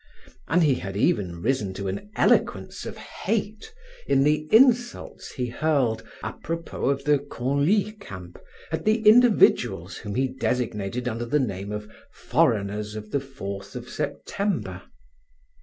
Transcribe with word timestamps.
And 0.47 0.63
he 0.63 0.73
had 0.73 0.97
even 0.97 1.43
risen 1.43 1.75
to 1.75 1.87
an 1.87 2.09
eloquence 2.15 2.87
of 2.87 2.97
hate 2.97 3.71
in 4.07 4.23
the 4.23 4.47
insults 4.51 5.33
he 5.33 5.45
hurled, 5.49 6.01
apropos 6.23 6.85
of 6.89 7.03
the 7.03 7.19
Conlie 7.19 7.91
camp, 7.99 8.39
at 8.71 8.83
the 8.83 9.07
individuals 9.07 9.97
whom 9.97 10.15
he 10.15 10.27
designated 10.27 11.07
under 11.07 11.25
the 11.25 11.39
name 11.39 11.71
of 11.71 11.87
"foreigners 12.11 12.95
of 12.95 13.11
the 13.11 13.19
Fourth 13.19 13.75
of 13.75 13.87
September." 13.89 14.81